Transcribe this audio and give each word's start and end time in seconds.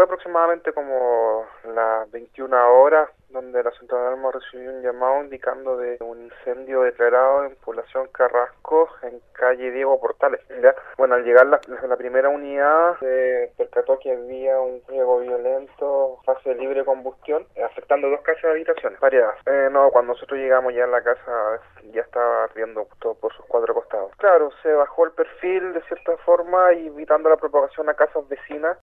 Fue 0.00 0.06
aproximadamente 0.06 0.72
como 0.72 1.44
las 1.74 2.10
21 2.10 2.56
horas 2.72 3.10
donde 3.28 3.62
la 3.62 3.70
central 3.72 4.00
de 4.00 4.06
alarma 4.08 4.32
recibió 4.32 4.70
un 4.70 4.82
llamado 4.82 5.22
indicando 5.22 5.76
de 5.76 5.98
un 6.00 6.22
incendio 6.22 6.82
declarado 6.82 7.44
en 7.44 7.54
población 7.56 8.08
Carrasco 8.12 8.88
en 9.02 9.20
calle 9.32 9.70
Diego 9.70 10.00
Portales. 10.00 10.40
¿ya? 10.62 10.74
Bueno, 10.96 11.14
al 11.14 11.24
llegar 11.24 11.46
la, 11.46 11.60
la, 11.86 11.96
primera 11.96 12.28
unidad 12.28 12.98
se 12.98 13.52
percató 13.56 13.98
que 13.98 14.12
había 14.12 14.58
un 14.60 14.82
fuego 14.82 15.20
violento, 15.20 16.18
fase 16.24 16.50
de 16.50 16.54
libre 16.56 16.84
combustión, 16.84 17.46
afectando 17.64 18.08
dos 18.08 18.20
casas 18.22 18.42
de 18.42 18.50
habitaciones 18.50 18.98
variadas. 19.00 19.36
Eh, 19.46 19.68
no, 19.70 19.90
cuando 19.90 20.14
nosotros 20.14 20.40
llegamos 20.40 20.74
ya 20.74 20.84
en 20.84 20.90
la 20.90 21.02
casa 21.02 21.60
ya 21.92 22.02
estaba 22.02 22.44
ardiendo 22.44 22.88
todo 23.00 23.14
por 23.14 23.32
sus 23.34 23.44
cuatro 23.46 23.74
costados. 23.74 24.12
Claro, 24.16 24.50
se 24.62 24.72
bajó 24.72 25.04
el 25.04 25.12
perfil 25.12 25.72
de 25.72 25.82
cierta 25.82 26.16
forma, 26.18 26.72
evitando 26.72 27.28
la 27.28 27.36
propagación 27.36 27.88
a 27.88 27.94
casas 27.94 28.28
vecinas 28.28 28.76